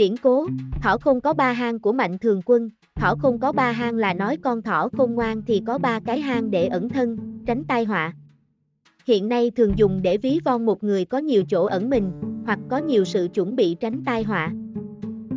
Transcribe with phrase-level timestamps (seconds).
[0.00, 0.46] Điển cố,
[0.82, 4.14] thỏ không có ba hang của mạnh thường quân, thỏ không có ba hang là
[4.14, 7.84] nói con thỏ không ngoan thì có ba cái hang để ẩn thân, tránh tai
[7.84, 8.14] họa.
[9.06, 12.12] Hiện nay thường dùng để ví von một người có nhiều chỗ ẩn mình,
[12.44, 14.52] hoặc có nhiều sự chuẩn bị tránh tai họa.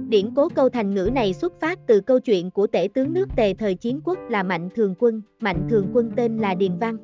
[0.08, 3.30] Điển cố câu thành ngữ này xuất phát từ câu chuyện của tể tướng nước
[3.36, 6.98] Tề thời chiến quốc là Mạnh Thường Quân, Mạnh Thường Quân tên là Điền Văn.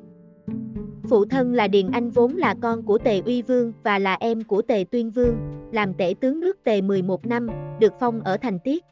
[1.08, 4.44] Phụ thân là Điền Anh vốn là con của Tề Uy Vương và là em
[4.44, 5.36] của Tề Tuyên Vương,
[5.72, 7.46] làm tể tướng nước Tề 11 năm,
[7.80, 8.84] được phong ở Thành Tiết.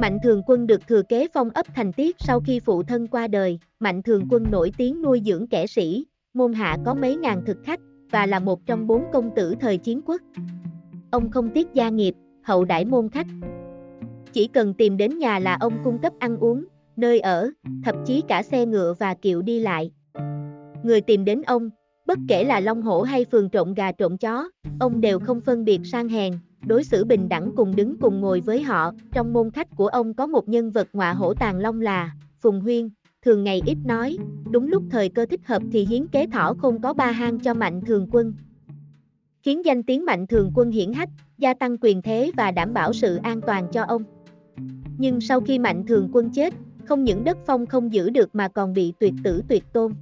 [0.00, 3.26] Mạnh Thường Quân được thừa kế phong ấp Thành Tiết sau khi phụ thân qua
[3.26, 7.42] đời, Mạnh Thường Quân nổi tiếng nuôi dưỡng kẻ sĩ, môn hạ có mấy ngàn
[7.46, 10.20] thực khách, và là một trong bốn công tử thời chiến quốc.
[11.10, 13.26] Ông không tiếc gia nghiệp, hậu đãi môn khách.
[14.32, 16.64] Chỉ cần tìm đến nhà là ông cung cấp ăn uống,
[16.96, 17.50] nơi ở,
[17.84, 19.90] thậm chí cả xe ngựa và kiệu đi lại.
[20.84, 21.70] Người tìm đến ông,
[22.06, 25.64] bất kể là long hổ hay phường trộn gà trộn chó, ông đều không phân
[25.64, 26.34] biệt sang hèn,
[26.66, 28.92] đối xử bình đẳng cùng đứng cùng ngồi với họ.
[29.12, 32.60] Trong môn khách của ông có một nhân vật ngọa hổ tàng long là Phùng
[32.60, 32.88] Huyên,
[33.22, 34.18] thường ngày ít nói,
[34.50, 37.54] đúng lúc thời cơ thích hợp thì hiến kế thỏ không có ba hang cho
[37.54, 38.34] mạnh thường quân.
[39.42, 42.92] Khiến danh tiếng mạnh thường quân hiển hách, gia tăng quyền thế và đảm bảo
[42.92, 44.02] sự an toàn cho ông.
[44.98, 48.48] Nhưng sau khi mạnh thường quân chết, không những đất phong không giữ được mà
[48.48, 49.92] còn bị tuyệt tử tuyệt tôn.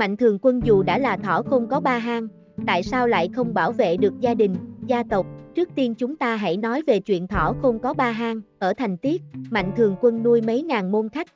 [0.00, 2.28] Mạnh thường quân dù đã là thỏ không có ba hang,
[2.66, 4.56] tại sao lại không bảo vệ được gia đình,
[4.86, 5.26] gia tộc?
[5.54, 8.96] Trước tiên chúng ta hãy nói về chuyện thỏ không có ba hang, ở thành
[8.96, 11.26] tiết, mạnh thường quân nuôi mấy ngàn môn khách.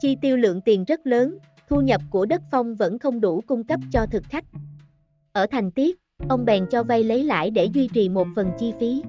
[0.00, 3.64] Chi tiêu lượng tiền rất lớn, thu nhập của đất phong vẫn không đủ cung
[3.64, 4.44] cấp cho thực khách.
[5.32, 5.98] Ở thành tiết,
[6.28, 9.02] ông bèn cho vay lấy lãi để duy trì một phần chi phí.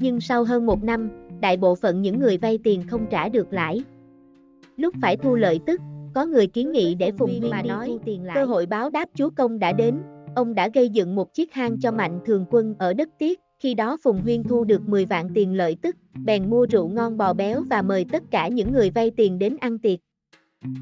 [0.00, 3.52] Nhưng sau hơn một năm, đại bộ phận những người vay tiền không trả được
[3.52, 3.82] lãi.
[4.76, 5.80] Lúc phải thu lợi tức,
[6.16, 7.98] có người kiến nghị để Phùng Huyên mà nói,
[8.34, 9.98] cơ hội báo đáp chúa công đã đến,
[10.34, 13.74] ông đã gây dựng một chiếc hang cho mạnh thường quân ở đất tiết, khi
[13.74, 17.32] đó Phùng Huyên thu được 10 vạn tiền lợi tức, bèn mua rượu ngon bò
[17.32, 19.98] béo và mời tất cả những người vay tiền đến ăn tiệc.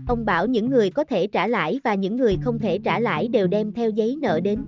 [0.07, 3.29] Ông bảo những người có thể trả lãi và những người không thể trả lãi
[3.29, 4.65] đều đem theo giấy nợ đến.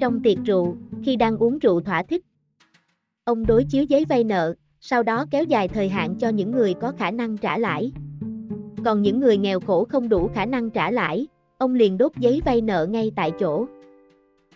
[0.00, 2.22] Trong tiệc rượu, khi đang uống rượu thỏa thích,
[3.24, 6.74] ông đối chiếu giấy vay nợ, sau đó kéo dài thời hạn cho những người
[6.74, 7.92] có khả năng trả lãi.
[8.84, 11.26] Còn những người nghèo khổ không đủ khả năng trả lãi,
[11.58, 13.66] ông liền đốt giấy vay nợ ngay tại chỗ.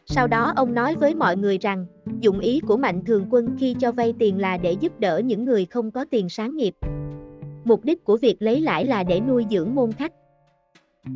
[0.07, 1.87] Sau đó ông nói với mọi người rằng,
[2.21, 5.45] dụng ý của Mạnh Thường Quân khi cho vay tiền là để giúp đỡ những
[5.45, 6.75] người không có tiền sáng nghiệp.
[7.65, 10.13] Mục đích của việc lấy lãi là để nuôi dưỡng môn khách.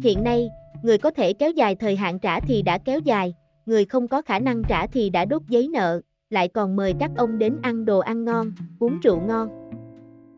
[0.02, 0.48] Hiện nay,
[0.82, 3.34] người có thể kéo dài thời hạn trả thì đã kéo dài,
[3.66, 6.00] người không có khả năng trả thì đã đốt giấy nợ,
[6.30, 9.48] lại còn mời các ông đến ăn đồ ăn ngon, uống rượu ngon.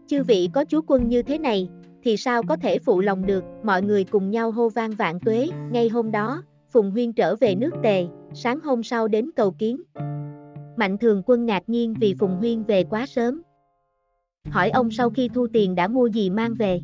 [0.06, 1.68] Chư vị có chú quân như thế này,
[2.04, 5.48] thì sao có thể phụ lòng được, mọi người cùng nhau hô vang vạn tuế,
[5.70, 9.82] ngay hôm đó, Phùng Huyên trở về nước Tề, sáng hôm sau đến cầu kiến.
[10.76, 13.42] Mạnh thường quân ngạc nhiên vì Phùng Huyên về quá sớm.
[14.50, 16.81] Hỏi ông sau khi thu tiền đã mua gì mang về.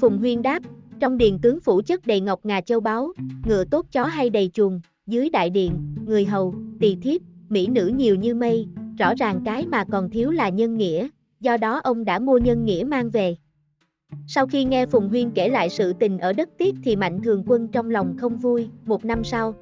[0.00, 0.62] Phùng Huyên đáp,
[1.00, 3.12] trong điền tướng phủ chất đầy ngọc ngà châu báu,
[3.46, 5.72] ngựa tốt chó hay đầy chuồng, dưới đại điện,
[6.06, 8.68] người hầu, tỳ thiếp, mỹ nữ nhiều như mây,
[8.98, 11.08] rõ ràng cái mà còn thiếu là nhân nghĩa,
[11.40, 13.36] do đó ông đã mua nhân nghĩa mang về.
[14.26, 17.44] Sau khi nghe Phùng Huyên kể lại sự tình ở đất tiết thì Mạnh Thường
[17.46, 19.54] Quân trong lòng không vui, một năm sau.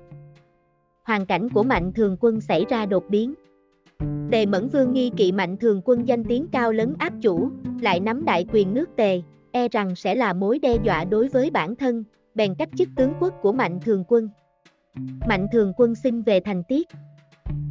[1.04, 3.34] Hoàn cảnh của Mạnh Thường Quân xảy ra đột biến.
[4.30, 7.50] Tề Mẫn Vương nghi kỵ Mạnh Thường Quân danh tiếng cao lớn áp chủ,
[7.80, 9.22] lại nắm đại quyền nước Tề,
[9.52, 12.04] e rằng sẽ là mối đe dọa đối với bản thân,
[12.34, 14.28] bèn cách chức tướng quốc của Mạnh Thường Quân.
[15.28, 16.88] Mạnh Thường Quân xin về thành tiết.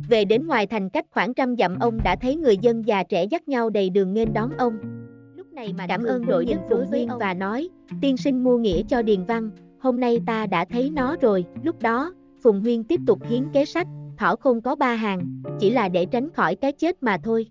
[0.09, 3.23] Về đến ngoài thành cách khoảng trăm dặm ông đã thấy người dân già trẻ
[3.23, 4.96] dắt nhau đầy đường nghênh đón ông
[5.57, 7.69] này mà cảm ơn đội dân Phùng Viên và nói,
[8.01, 11.81] tiên sinh mua nghĩa cho Điền Văn, hôm nay ta đã thấy nó rồi, lúc
[11.81, 12.13] đó,
[12.43, 16.05] Phùng Huyên tiếp tục hiến kế sách, thỏ không có ba hàng, chỉ là để
[16.05, 17.45] tránh khỏi cái chết mà thôi.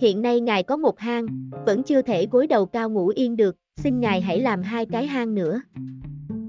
[0.00, 1.26] Hiện nay ngài có một hang,
[1.66, 5.06] vẫn chưa thể gối đầu cao ngủ yên được, xin ngài hãy làm hai cái
[5.06, 5.60] hang nữa.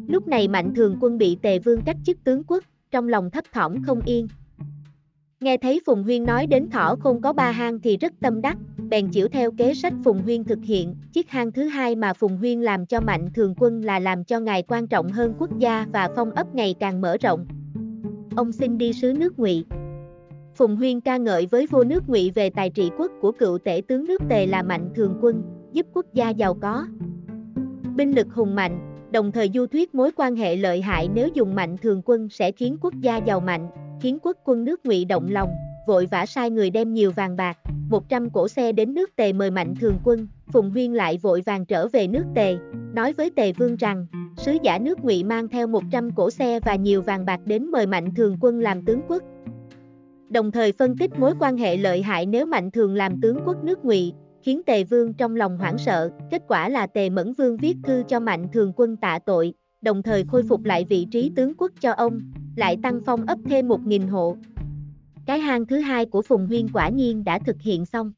[0.07, 3.45] Lúc này Mạnh Thường Quân bị Tề Vương cách chức tướng quốc, trong lòng thấp
[3.53, 4.27] thỏm không yên.
[5.39, 8.57] Nghe thấy Phùng Huyên nói đến thỏ không có ba hang thì rất tâm đắc,
[8.89, 12.37] bèn chiếu theo kế sách Phùng Huyên thực hiện, chiếc hang thứ hai mà Phùng
[12.37, 15.85] Huyên làm cho mạnh thường quân là làm cho ngài quan trọng hơn quốc gia
[15.93, 17.45] và phong ấp ngày càng mở rộng.
[18.35, 19.65] Ông xin đi sứ nước Ngụy.
[20.55, 23.81] Phùng Huyên ca ngợi với vua nước Ngụy về tài trị quốc của cựu tể
[23.87, 25.43] tướng nước Tề là mạnh thường quân,
[25.73, 26.87] giúp quốc gia giàu có.
[27.95, 28.79] Binh lực hùng mạnh,
[29.11, 32.51] đồng thời du thuyết mối quan hệ lợi hại nếu dùng mạnh thường quân sẽ
[32.51, 33.69] khiến quốc gia giàu mạnh,
[34.01, 35.49] khiến quốc quân nước Ngụy động lòng,
[35.87, 37.57] vội vã sai người đem nhiều vàng bạc,
[37.89, 41.65] 100 cổ xe đến nước Tề mời mạnh thường quân, Phùng Huyên lại vội vàng
[41.65, 42.57] trở về nước Tề,
[42.93, 44.05] nói với Tề Vương rằng,
[44.37, 47.87] sứ giả nước Ngụy mang theo 100 cổ xe và nhiều vàng bạc đến mời
[47.87, 49.23] mạnh thường quân làm tướng quốc.
[50.29, 53.63] đồng thời phân tích mối quan hệ lợi hại nếu Mạnh Thường làm tướng quốc
[53.63, 57.57] nước Ngụy, khiến Tề Vương trong lòng hoảng sợ, kết quả là Tề Mẫn Vương
[57.57, 61.31] viết thư cho Mạnh Thường quân tạ tội, đồng thời khôi phục lại vị trí
[61.35, 62.19] tướng quốc cho ông,
[62.55, 64.37] lại tăng phong ấp thêm 1.000 hộ.
[65.27, 68.11] Cái hang thứ hai của Phùng Huyên quả nhiên đã thực hiện xong.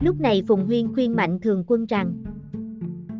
[0.00, 2.12] Lúc này Phùng Huyên khuyên Mạnh Thường quân rằng,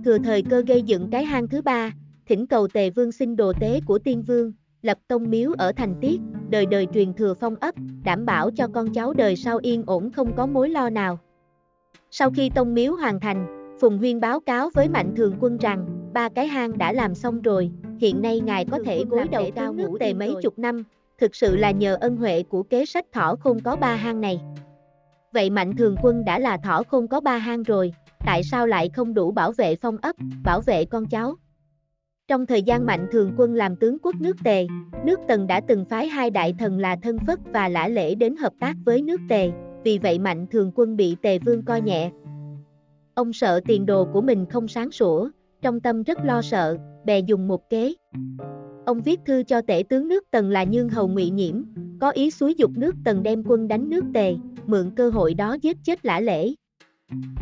[0.05, 1.91] thừa thời cơ gây dựng cái hang thứ ba,
[2.27, 4.53] thỉnh cầu Tề Vương xin đồ tế của Tiên Vương,
[4.83, 6.21] lập tông miếu ở thành tiết,
[6.51, 10.11] đời đời truyền thừa phong ấp, đảm bảo cho con cháu đời sau yên ổn
[10.11, 11.19] không có mối lo nào.
[12.11, 13.47] Sau khi tông miếu hoàn thành,
[13.81, 17.43] Phùng Huyên báo cáo với Mạnh Thường Quân rằng, ba cái hang đã làm xong
[17.43, 20.83] rồi, hiện nay ngài có thể gối đầu cao ngủ tề mấy chục năm,
[21.23, 24.41] thực sự là nhờ ân huệ của kế sách thỏ không có ba hang này.
[25.33, 27.93] Vậy Mạnh Thường Quân đã là thỏ không có ba hang rồi,
[28.27, 31.35] tại sao lại không đủ bảo vệ phong ấp, bảo vệ con cháu?
[32.29, 34.67] Trong thời gian Mạnh Thường Quân làm tướng quốc nước Tề,
[35.05, 38.37] nước Tần đã từng phái hai đại thần là Thân Phất và Lã Lễ đến
[38.37, 39.51] hợp tác với nước Tề,
[39.85, 42.11] vì vậy Mạnh Thường Quân bị Tề Vương coi nhẹ.
[43.15, 45.29] Ông sợ tiền đồ của mình không sáng sủa,
[45.63, 47.95] trong tâm rất lo sợ, bè dùng một kế.
[48.87, 51.63] Ông viết thư cho tể tướng nước Tần là Nhương Hầu Ngụy Nhiễm,
[52.01, 54.35] có ý xúi dục nước Tần đem quân đánh nước Tề,
[54.67, 56.55] mượn cơ hội đó giết chết Lã Lễ.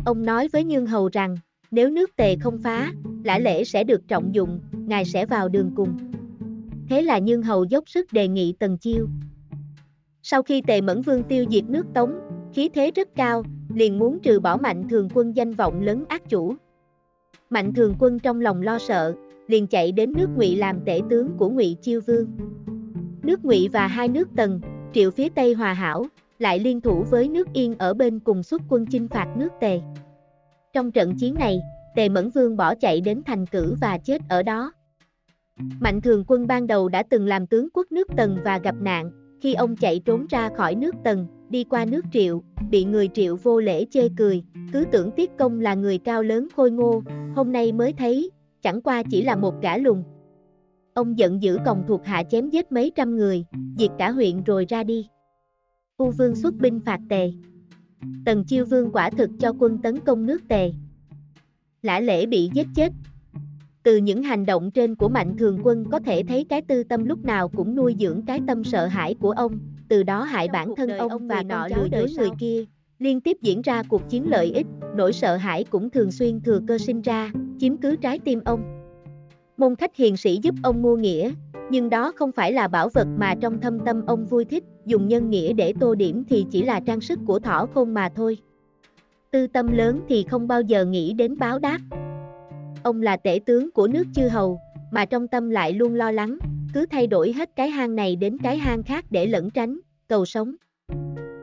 [0.05, 1.35] Ông nói với Nhương Hầu rằng,
[1.71, 2.91] nếu nước Tề không phá,
[3.23, 5.97] Lã Lễ sẽ được trọng dụng, ngài sẽ vào đường cùng.
[6.89, 9.07] Thế là Nhương Hầu dốc sức đề nghị Tần Chiêu.
[10.23, 12.19] Sau khi Tề Mẫn Vương tiêu diệt nước Tống,
[12.53, 13.43] khí thế rất cao,
[13.75, 16.55] liền muốn trừ bỏ Mạnh Thường Quân danh vọng lớn ác chủ.
[17.49, 19.15] Mạnh Thường Quân trong lòng lo sợ,
[19.51, 22.27] liền chạy đến nước Ngụy làm tể tướng của Ngụy Chiêu Vương.
[23.23, 24.61] Nước Ngụy và hai nước Tần,
[24.93, 26.05] Triệu phía Tây hòa hảo,
[26.39, 29.81] lại liên thủ với nước Yên ở bên cùng xuất quân chinh phạt nước Tề.
[30.73, 31.59] Trong trận chiến này,
[31.95, 34.73] Tề Mẫn Vương bỏ chạy đến thành cử và chết ở đó.
[35.79, 39.11] Mạnh Thường Quân ban đầu đã từng làm tướng quốc nước Tần và gặp nạn,
[39.41, 43.35] khi ông chạy trốn ra khỏi nước Tần, đi qua nước Triệu, bị người Triệu
[43.35, 44.43] vô lễ chê cười,
[44.73, 47.03] cứ tưởng Tiết Công là người cao lớn khôi ngô,
[47.35, 50.03] hôm nay mới thấy, chẳng qua chỉ là một gã lùn.
[50.93, 53.45] Ông giận dữ còng thuộc hạ chém giết mấy trăm người,
[53.77, 55.07] diệt cả huyện rồi ra đi.
[55.97, 57.31] U Vương xuất binh phạt Tề.
[58.25, 60.71] Tần Chiêu Vương quả thực cho quân tấn công nước Tề.
[61.81, 62.91] Lã lễ bị giết chết.
[63.83, 67.05] Từ những hành động trên của Mạnh Thường Quân có thể thấy cái tư tâm
[67.05, 69.59] lúc nào cũng nuôi dưỡng cái tâm sợ hãi của ông,
[69.89, 72.65] từ đó hại bản thân ông và nọ lừa dối người kia.
[72.99, 76.59] Liên tiếp diễn ra cuộc chiến lợi ích, nỗi sợ hãi cũng thường xuyên thừa
[76.67, 77.31] cơ sinh ra,
[77.61, 78.63] chiếm cứ trái tim ông.
[79.57, 81.31] Môn khách hiền sĩ giúp ông mua nghĩa,
[81.69, 85.07] nhưng đó không phải là bảo vật mà trong thâm tâm ông vui thích, dùng
[85.07, 88.37] nhân nghĩa để tô điểm thì chỉ là trang sức của thỏ khôn mà thôi.
[89.31, 91.79] Tư tâm lớn thì không bao giờ nghĩ đến báo đáp.
[92.83, 94.59] Ông là tể tướng của nước chư hầu,
[94.91, 96.37] mà trong tâm lại luôn lo lắng,
[96.73, 100.25] cứ thay đổi hết cái hang này đến cái hang khác để lẩn tránh, cầu
[100.25, 100.55] sống.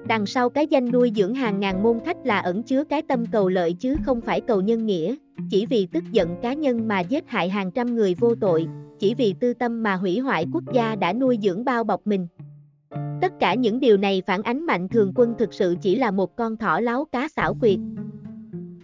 [0.09, 3.27] Đằng sau cái danh nuôi dưỡng hàng ngàn môn khách là ẩn chứa cái tâm
[3.33, 5.15] cầu lợi chứ không phải cầu nhân nghĩa,
[5.51, 8.67] chỉ vì tức giận cá nhân mà giết hại hàng trăm người vô tội,
[8.99, 12.27] chỉ vì tư tâm mà hủy hoại quốc gia đã nuôi dưỡng bao bọc mình.
[13.21, 16.37] Tất cả những điều này phản ánh mạnh thường quân thực sự chỉ là một
[16.37, 17.79] con thỏ láo cá xảo quyệt.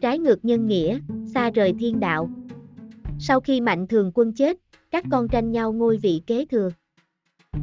[0.00, 0.98] Trái ngược nhân nghĩa,
[1.34, 2.30] xa rời thiên đạo.
[3.18, 4.56] Sau khi mạnh thường quân chết,
[4.90, 6.70] các con tranh nhau ngôi vị kế thừa.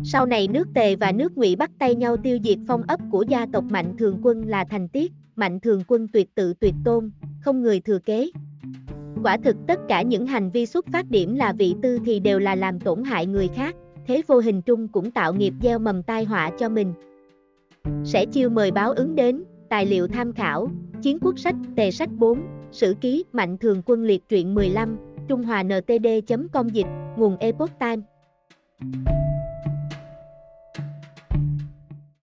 [0.03, 3.25] Sau này nước Tề và nước Ngụy bắt tay nhau tiêu diệt phong ấp của
[3.27, 7.11] gia tộc Mạnh Thường Quân là thành tiết, Mạnh Thường Quân tuyệt tự tuyệt tôn,
[7.41, 8.31] không người thừa kế.
[9.23, 12.39] Quả thực tất cả những hành vi xuất phát điểm là vị tư thì đều
[12.39, 13.75] là làm tổn hại người khác,
[14.07, 16.93] thế vô hình trung cũng tạo nghiệp gieo mầm tai họa cho mình.
[18.03, 20.71] Sẽ chiêu mời báo ứng đến, tài liệu tham khảo,
[21.01, 22.39] Chiến quốc sách, Tề sách 4,
[22.71, 28.01] Sử ký, Mạnh Thường Quân liệt truyện 15, Trung Hòa NTD.com dịch, nguồn Epoch Time.